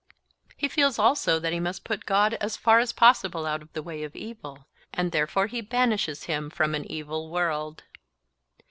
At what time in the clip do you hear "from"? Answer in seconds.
6.49-6.73